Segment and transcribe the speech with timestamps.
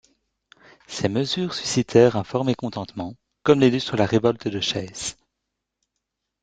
[0.87, 3.13] Ces mesures suscitèrent un fort mécontentement
[3.43, 5.15] comme l'illustre la révolte de Shays.